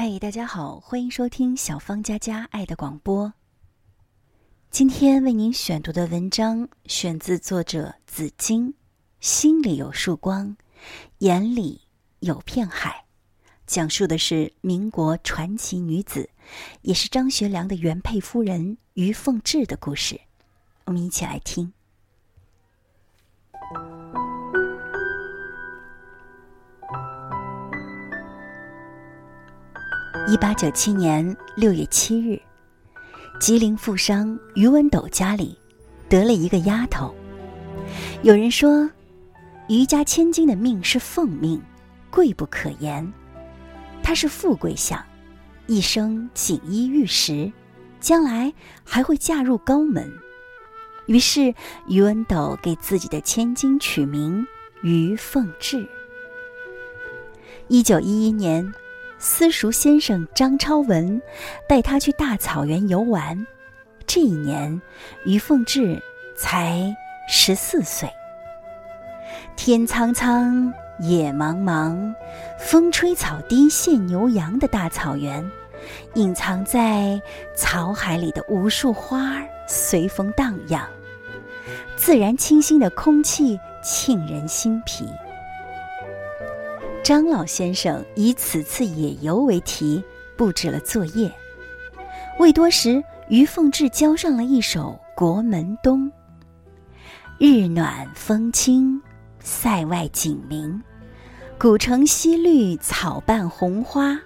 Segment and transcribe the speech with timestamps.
[0.00, 3.32] 嗨，大家好，欢迎收听小芳佳佳爱的广播。
[4.70, 8.74] 今天为您选读的文章选自作者紫金，
[9.18, 10.56] 心里有束光，
[11.18, 11.80] 眼里
[12.20, 13.06] 有片海，
[13.66, 16.30] 讲述的是民国传奇女子，
[16.82, 20.20] 也是张学良的原配夫人于凤至的故事。
[20.84, 21.72] 我们一起来听。
[30.26, 32.40] 一八九七年六月七日，
[33.40, 35.56] 吉林富商于文斗家里
[36.08, 37.14] 得了一个丫头。
[38.22, 38.88] 有人说，
[39.68, 41.62] 于家千金的命是凤命，
[42.10, 43.10] 贵不可言。
[44.02, 45.02] 她是富贵相，
[45.66, 47.50] 一生锦衣玉食，
[48.00, 48.52] 将来
[48.84, 50.10] 还会嫁入高门。
[51.06, 51.54] 于是，
[51.86, 54.46] 于文斗给自己的千金取名
[54.82, 55.88] 于凤至。
[57.68, 58.70] 一九一一年。
[59.18, 61.20] 私塾先生张超文
[61.68, 63.46] 带他去大草原游玩。
[64.06, 64.80] 这一年，
[65.24, 66.00] 于凤至
[66.36, 66.94] 才
[67.28, 68.08] 十四岁。
[69.56, 72.14] 天苍苍，野茫茫，
[72.60, 75.44] 风吹草低见牛羊的大草原，
[76.14, 77.20] 隐藏在
[77.56, 80.88] 草海里的无数花儿随风荡漾，
[81.96, 85.08] 自然清新的空气沁人心脾。
[87.08, 90.04] 张老先生以此次野游为题
[90.36, 91.32] 布置了作业。
[92.38, 96.04] 未多时，于凤至交上了一首《国门东》
[97.40, 99.00] ：“日暖风轻，
[99.40, 100.82] 塞外景明。
[101.58, 104.20] 古城西绿，草伴红花。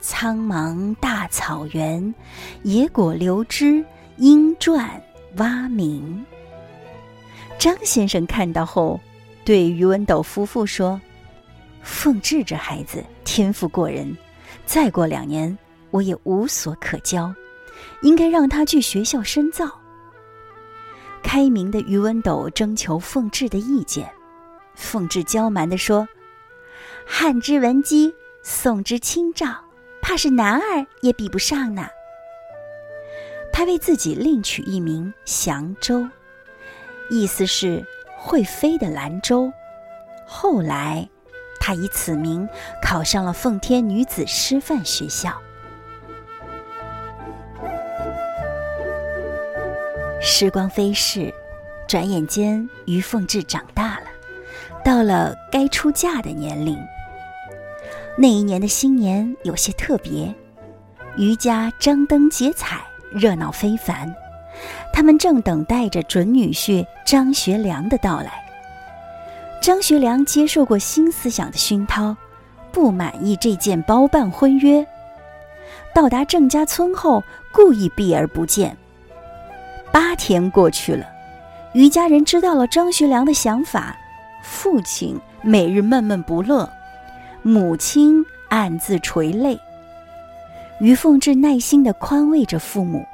[0.00, 2.14] 苍茫大草原，
[2.62, 3.84] 野果流枝，
[4.18, 4.88] 莺啭
[5.38, 6.24] 蛙鸣。”
[7.58, 9.00] 张先生看到后，
[9.44, 11.00] 对于文斗夫妇说。
[11.82, 14.16] 凤至这孩子天赋过人，
[14.66, 15.56] 再过两年
[15.90, 17.34] 我也无所可教，
[18.02, 19.66] 应该让他去学校深造。
[21.22, 24.10] 开明的余文斗征求凤至的意见，
[24.74, 26.06] 凤至娇蛮地说
[27.06, 29.54] ：“汉之文姬，宋之清照，
[30.00, 31.88] 怕是男儿也比不上呢。”
[33.52, 36.06] 他为自己另取一名祥州，
[37.10, 37.84] 意思是
[38.16, 39.52] 会飞的兰州。
[40.26, 41.08] 后来。
[41.70, 42.48] 他以此名
[42.82, 45.40] 考上了奉天女子师范学校。
[50.20, 51.32] 时光飞逝，
[51.86, 54.06] 转眼间于凤至长大了，
[54.84, 56.76] 到了该出嫁的年龄。
[58.18, 60.34] 那一年的新年有些特别，
[61.16, 62.80] 于家张灯结彩，
[63.12, 64.12] 热闹非凡。
[64.92, 68.49] 他们正等待着准女婿张学良的到来。
[69.60, 72.16] 张学良接受过新思想的熏陶，
[72.72, 74.84] 不满意这件包办婚约，
[75.94, 77.22] 到达郑家村后
[77.52, 78.74] 故意避而不见。
[79.92, 81.04] 八天过去了，
[81.74, 83.94] 于家人知道了张学良的想法，
[84.42, 86.66] 父亲每日闷闷不乐，
[87.42, 89.58] 母亲暗自垂泪。
[90.80, 93.04] 于凤至耐心地宽慰着父母。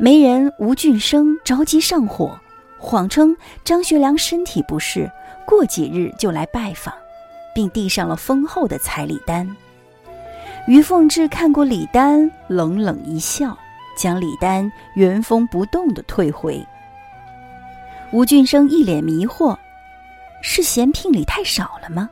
[0.00, 2.40] 媒人吴俊生着急上火，
[2.84, 5.10] 谎称张学良身体不适。
[5.46, 6.94] 过几日就来拜访，
[7.54, 9.46] 并递上了丰厚的彩礼单。
[10.66, 13.54] 于凤至看过礼单，冷冷一笑，
[13.94, 16.66] 将礼单原封不动的退回。
[18.10, 19.54] 吴俊生一脸迷惑
[20.40, 22.08] ：“是嫌聘礼太少了吗？”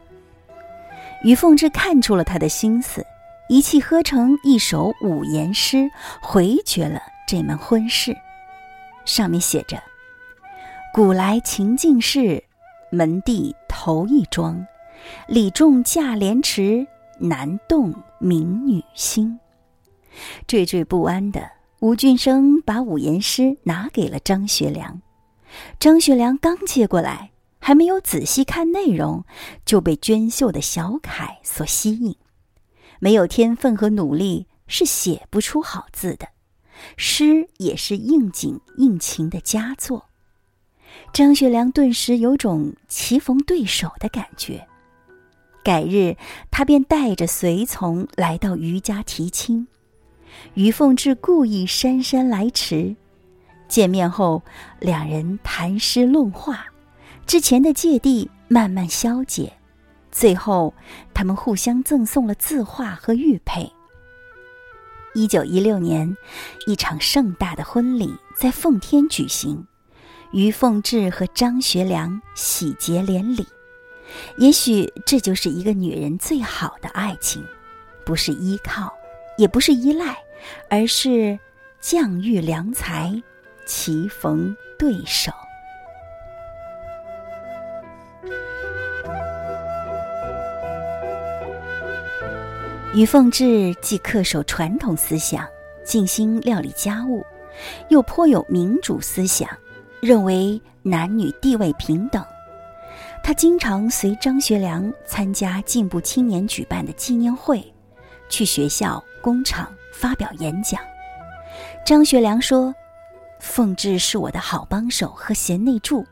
[1.25, 3.03] 于凤至看出了他的心思，
[3.49, 5.91] 一气呵成一首五言诗
[6.21, 8.15] 回绝了这门婚事。
[9.07, 9.83] 上面写着
[10.95, 12.45] ：“古来情尽事。”
[12.93, 14.67] 门第头一桩，
[15.27, 16.87] 礼重价廉迟，
[17.19, 19.41] 难动民女心。
[20.47, 25.01] 惴惴不安的吴俊生把五言诗拿给了张学良。
[25.81, 29.25] 张学良刚接过来，还没有仔细看内容，
[29.65, 32.15] 就被娟秀的小楷所吸引。
[33.01, 36.29] 没有天分和努力，是写不出好字的。
[36.99, 40.11] 诗也是应景应情的佳作。
[41.13, 44.67] 张学良顿时有种棋逢对手的感觉。
[45.63, 46.17] 改日，
[46.51, 49.69] 他便带着随从来到于家提亲。
[50.55, 52.97] 于凤至故意姗姗来迟。
[53.69, 54.43] 见面后，
[54.81, 56.67] 两人谈诗论画，
[57.27, 59.53] 之前的芥蒂慢慢消解。
[60.11, 60.75] 最后，
[61.15, 63.73] 他们互相赠送了字画和玉佩。
[65.15, 66.17] 一九一六年，
[66.67, 69.67] 一场盛大的婚礼在奉天举行。
[70.33, 73.47] 于凤至和张学良喜结连理，
[74.39, 77.45] 也许这就是一个女人最好的爱情，
[78.05, 78.93] 不是依靠，
[79.37, 80.17] 也不是依赖，
[80.71, 81.39] 而是
[81.81, 83.23] 降遇良才，
[83.67, 85.31] 棋逢对手。
[92.95, 95.47] 于凤至既恪守传统思想，
[95.85, 97.25] 尽心料理家务，
[97.89, 99.49] 又颇有民主思想，
[100.03, 102.25] 认为男女地位平等。
[103.23, 107.65] 他经常随张学良参加进步青年举办的纪念会，
[108.29, 110.81] 去学校、工厂发表演讲。
[111.87, 112.75] 张学良说
[113.39, 116.05] ：“凤至是我的好帮手和贤内助，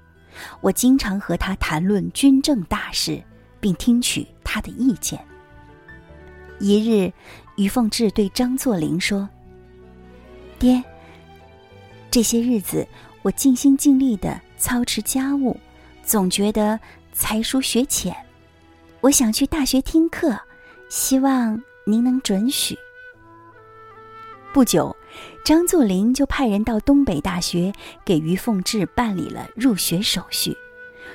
[0.61, 3.21] 我经常和他谈论军政大事，
[3.59, 5.19] 并听取他的意见。”
[6.61, 7.13] 一日，
[7.57, 9.29] 于凤至对张作霖说
[10.61, 10.81] ：“爹，
[12.09, 12.87] 这些日子
[13.23, 15.59] 我尽心尽力的操持家务，
[16.03, 16.79] 总觉得
[17.13, 18.15] 才疏学浅。
[19.01, 20.39] 我想去大学听课，
[20.89, 22.77] 希望您能准许。”
[24.53, 24.95] 不久，
[25.45, 27.73] 张作霖就派人到东北大学
[28.05, 30.57] 给于凤至办理了入学手续。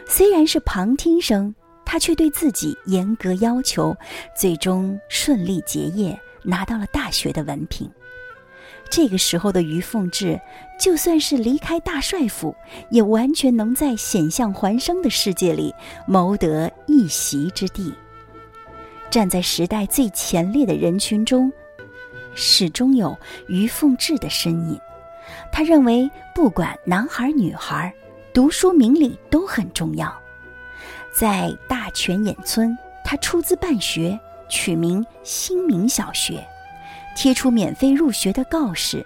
[0.08, 1.54] 虽然是旁听生。
[1.88, 3.96] 他却对自己严格要求，
[4.36, 7.88] 最终顺利结业，拿到了大学的文凭。
[8.90, 10.40] 这个时候的于凤至，
[10.80, 12.56] 就算是离开大帅府，
[12.90, 15.74] 也完全能在险象环生的世界里
[16.08, 17.94] 谋得一席之地。
[19.10, 21.52] 站在时代最前列的人群中，
[22.36, 23.18] 始终有
[23.48, 24.80] 于凤至的身影。
[25.52, 27.94] 他认为，不管男孩女孩，
[28.34, 30.14] 读书明理都很重要。
[31.12, 34.18] 在大泉眼村，他出资办学，
[34.50, 36.46] 取名新民小学，
[37.16, 39.04] 贴出免费入学的告示，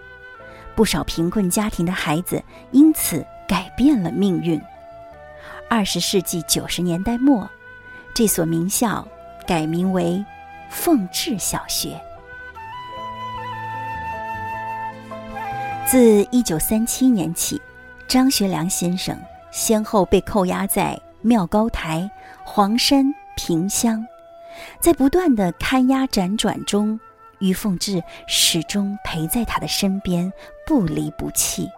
[0.76, 4.60] 不少贫困家庭的孩子因此改变了命运。
[5.70, 7.50] 二十世纪九十年代末，
[8.14, 9.08] 这所名校
[9.48, 10.22] 改名为
[10.70, 11.98] 凤至小学。
[15.86, 17.62] 自一九三七年起，
[18.08, 19.18] 张学良先生
[19.52, 21.00] 先后被扣押在。
[21.22, 22.10] 妙高台、
[22.46, 24.08] 黄山、萍乡，
[24.80, 26.98] 在不断的看押辗转中，
[27.40, 30.32] 于凤至始终陪在他的身边，
[30.66, 31.70] 不离不弃。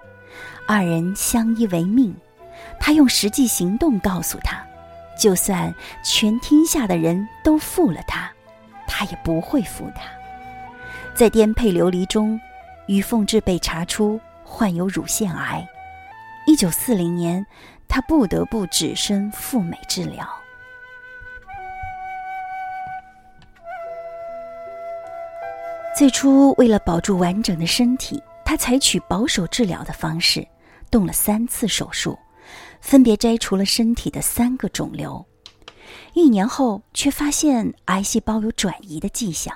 [0.68, 2.16] 二人相依为命。
[2.80, 4.64] 他用实际行动告诉他，
[5.18, 5.74] 就算
[6.04, 8.32] 全天下的人都负了他，
[8.88, 10.04] 他也不会负他。
[11.14, 12.40] 在颠沛流离中，
[12.88, 15.68] 于凤至被查出患有乳腺癌。
[16.46, 17.46] 一九四零年。
[17.94, 20.26] 他不得不只身赴美治疗。
[25.94, 30.48] 最初，为了保住完整的身体，他采取保守治疗的方式，
[30.90, 32.18] 动了三次手术，
[32.80, 35.24] 分别摘除了身体的三个肿瘤。
[36.14, 39.56] 一年后，却发现癌细胞有转移的迹象。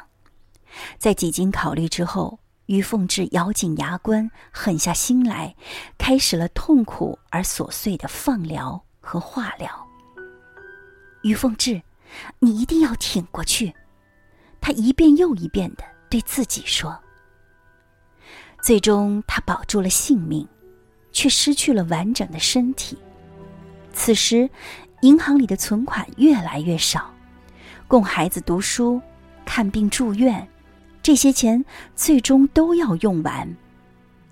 [0.98, 2.40] 在几经考虑之后。
[2.68, 5.56] 于凤至咬紧牙关，狠下心来，
[6.00, 9.70] 开始了痛苦而琐碎的放疗和化疗。
[11.22, 11.80] 于凤至，
[12.40, 13.72] 你一定要挺过去，
[14.60, 16.98] 他一遍又一遍的对自己说。
[18.62, 20.48] 最终，他保住了性命，
[21.12, 22.98] 却失去了完整的身体。
[23.94, 24.50] 此时，
[25.02, 27.14] 银行里的存款越来越少，
[27.88, 29.02] 供孩子读书、
[29.46, 30.48] 看病、住院。
[31.04, 31.64] 这些钱
[31.96, 33.56] 最终都要用完，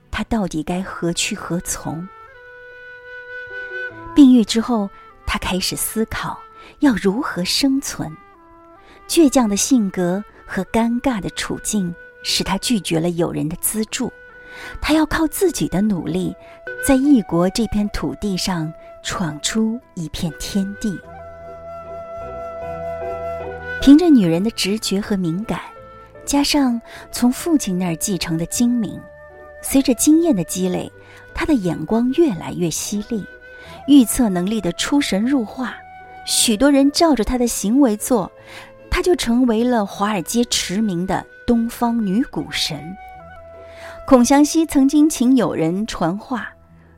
[0.10, 2.08] 他到底该何去何从？
[4.16, 4.90] 病愈之后，
[5.28, 6.40] 他开始思考
[6.80, 8.12] 要如何生存。
[9.08, 14.12] 倔强的性格和尴尬的处境使他拒绝了友人的资助，
[14.82, 16.36] 他要靠自己的努力，
[16.86, 18.72] 在异国这片土地上
[19.04, 21.00] 闯出一片天地。
[23.82, 25.60] 凭着女人的直觉和敏感。
[26.26, 26.82] 加上
[27.12, 28.98] 从父亲那儿继承的精明，
[29.62, 30.90] 随着经验的积累，
[31.34, 33.26] 他的眼光越来越犀利，
[33.90, 35.76] 预测能力的出神入化。
[36.26, 38.32] 许多人照着他的行为做，
[38.94, 42.96] 他就成为了华尔街驰名的东方女股神。
[44.06, 46.50] 孔祥熙曾经请友人传话，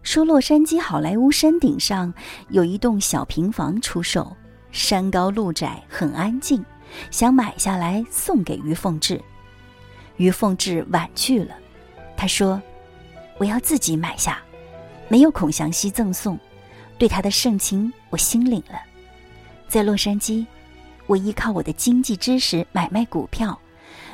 [0.03, 2.13] 说洛杉矶好莱坞山顶上
[2.49, 4.35] 有一栋小平房出售，
[4.73, 6.61] 山高路窄，很安静。
[7.11, 9.21] 想买下来送给于凤至，
[10.17, 11.55] 于凤至婉拒了。
[12.17, 12.61] 他说
[13.39, 14.39] ：“我要自己买下，
[15.07, 16.37] 没有孔祥熙赠送。
[16.97, 18.77] 对他的盛情，我心领了。
[19.69, 20.45] 在洛杉矶，
[21.07, 23.59] 我依靠我的经济知识买卖股票，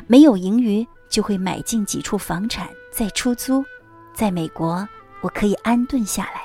[0.07, 3.63] 没有盈余就会买进几处房产再出租。
[4.13, 4.87] 在美国，
[5.21, 6.41] 我可以安顿下来。”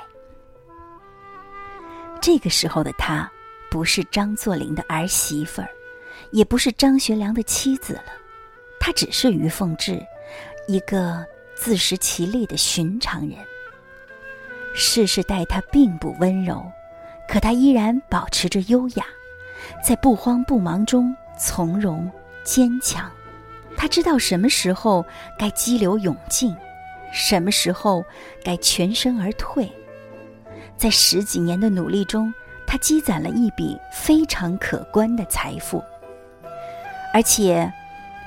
[2.20, 3.30] 这个时候的他，
[3.70, 5.68] 不是张作霖的儿媳妇儿。
[6.32, 8.12] 也不是张学良的妻子了，
[8.80, 10.04] 他只是于凤至，
[10.66, 11.24] 一个
[11.54, 13.38] 自食其力的寻常人。
[14.74, 16.64] 世事待他并不温柔，
[17.28, 19.06] 可他依然保持着优雅，
[19.82, 22.10] 在不慌不忙中从容
[22.44, 23.10] 坚强。
[23.76, 25.04] 他知道什么时候
[25.38, 26.56] 该激流勇进，
[27.12, 28.04] 什么时候
[28.42, 29.70] 该全身而退。
[30.76, 32.32] 在十几年的努力中，
[32.66, 35.82] 他积攒了一笔非常可观的财富，
[37.12, 37.72] 而且。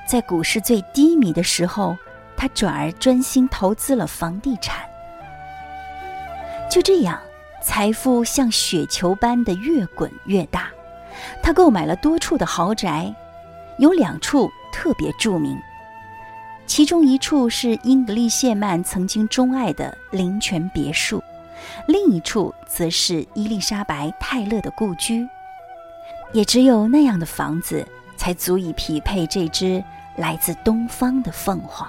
[0.08, 1.96] 在股市最低迷的时候，
[2.36, 4.84] 他转而专心投资了房地产。
[6.68, 7.22] 就这样，
[7.62, 10.69] 财富像雪球般的越滚越大。
[11.42, 13.14] 他购买了多处的豪宅，
[13.78, 15.58] 有两处特别著名，
[16.66, 21.24] 其中一处是英格丽谢曼曾经钟爱的林泉别墅，
[21.88, 25.28] 另一处则是伊丽莎白泰勒的故居。
[26.32, 29.84] 也只有那样的房子，才足以匹配这只。
[30.16, 31.88] 来自东方的凤凰。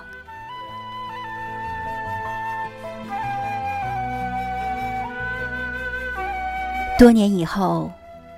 [6.97, 7.91] 多年以后，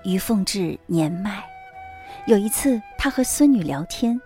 [0.05, 1.43] 于凤至年迈，
[2.27, 4.21] 有一次，他和孙女聊天，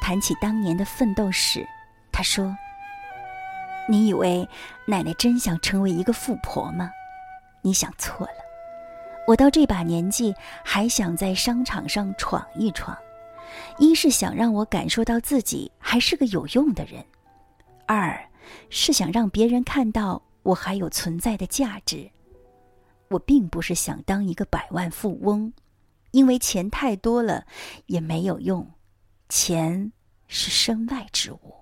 [0.00, 1.66] 谈起当年的奋斗史。
[2.10, 2.56] 他说
[3.88, 4.48] ：“你以为
[4.86, 6.90] 奶奶真想成为一个富婆吗？
[7.62, 8.34] 你想错了。
[9.26, 12.96] 我到这把年纪，还想在商场上闯一闯。”
[13.78, 17.04] 一是想让我感受到自己还是个有用的人，
[17.86, 18.18] 二
[18.70, 22.10] 是想让别人看到我还有存在的价值。
[23.12, 25.52] 我并不是想当一个百万富翁，
[26.10, 27.46] 因为钱太多了
[27.86, 28.68] 也没有用，
[29.28, 29.92] 钱
[30.26, 31.54] 是身外之物。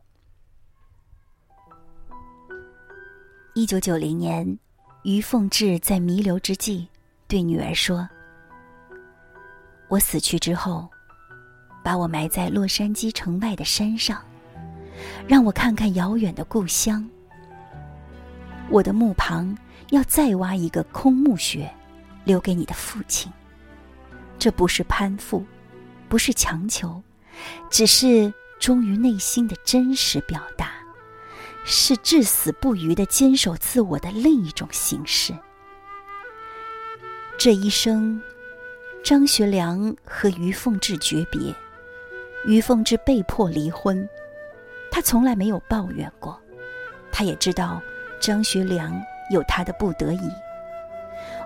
[3.54, 4.58] 一九九零年，
[5.02, 6.88] 于凤至在弥留之际
[7.26, 8.08] 对女儿说
[9.90, 10.88] ：“我死去之后。”
[11.82, 14.22] 把我埋在洛杉矶城外的山上，
[15.26, 17.08] 让我看看遥远的故乡。
[18.70, 19.56] 我的墓旁
[19.90, 21.70] 要再挖一个空墓穴，
[22.24, 23.30] 留给你的父亲。
[24.38, 25.44] 这不是攀附，
[26.08, 27.02] 不是强求，
[27.70, 30.72] 只是忠于内心的真实表达，
[31.64, 35.34] 是至死不渝的坚守自我的另一种形式。
[37.36, 38.22] 这一生，
[39.02, 41.54] 张学良和于凤至诀别。
[42.46, 44.08] 于凤至被迫离婚，
[44.90, 46.40] 他从来没有抱怨过。
[47.12, 47.82] 他也知道
[48.18, 48.98] 张学良
[49.30, 50.30] 有他的不得已。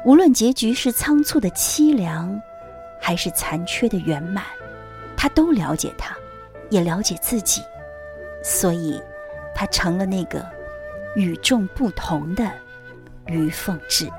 [0.04, 2.40] 无论结局是仓促的凄凉，
[3.00, 4.44] 还是残缺的圆满，
[5.16, 6.16] 他都了解他，
[6.70, 7.62] 也了解自己。
[8.42, 9.00] 所以，
[9.54, 10.44] 他成了那个
[11.14, 12.50] 与众不同的
[13.26, 14.10] 于凤至。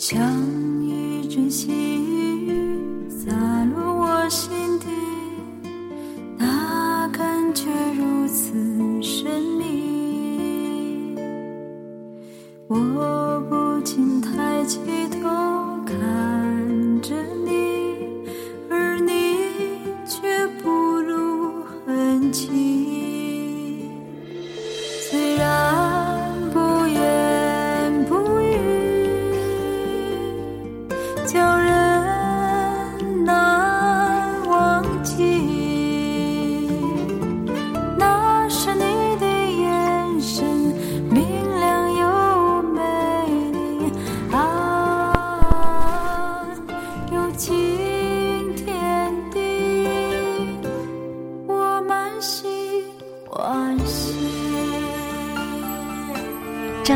[0.00, 0.18] 像
[0.82, 3.30] 一阵细雨洒
[3.66, 4.86] 落我心底
[6.38, 8.54] 那感觉如此
[9.02, 11.14] 神秘？
[12.66, 14.80] 我不禁抬起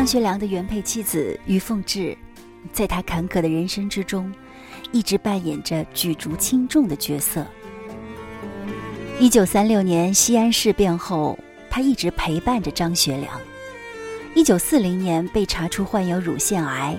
[0.05, 2.15] 张学良的原配妻子于凤至，
[2.71, 4.31] 在他坎坷的人生之中，
[4.91, 7.43] 一直扮演着举足轻重的角色。
[9.19, 11.35] 一九三六年西安事变后，
[11.71, 13.41] 他一直陪伴着张学良。
[14.35, 16.95] 一九四零年被查出患有乳腺癌，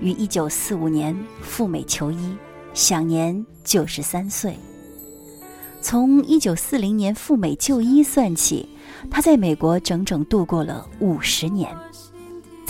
[0.00, 2.36] 于一九四五年赴美求医，
[2.74, 4.56] 享年九十三岁。
[5.80, 8.68] 从一九四零年赴美就医算起，
[9.08, 11.72] 他在美国整整度过了五十年。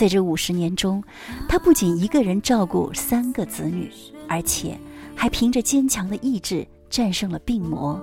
[0.01, 1.05] 在这五十年中，
[1.47, 3.93] 他不仅一个人照顾三个子女，
[4.27, 4.75] 而且
[5.15, 8.01] 还凭着坚强的意志战胜了病魔，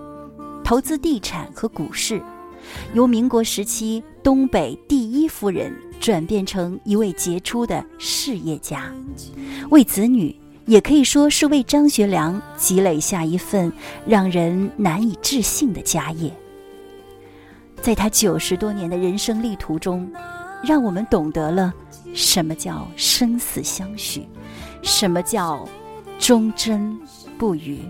[0.63, 2.21] 投资地产和股市，
[2.93, 8.93] 由民国时期东北第一夫人转变成一位杰出的事业家，
[9.71, 13.73] 为子女，也可以说是为张学良积累下一份
[14.05, 16.31] 让人难以置信的家业。
[17.81, 20.07] 在他九十多年的人生旅途中，
[20.63, 21.73] 让我们懂得了
[22.13, 24.27] 什么叫生死相许，
[24.81, 25.67] 什么叫
[26.19, 26.99] 忠贞
[27.37, 27.81] 不渝。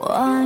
[0.00, 0.37] one